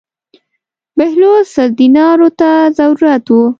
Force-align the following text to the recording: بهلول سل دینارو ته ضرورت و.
بهلول 0.97 1.41
سل 1.53 1.69
دینارو 1.79 2.29
ته 2.39 2.49
ضرورت 2.77 3.25
و. 3.35 3.41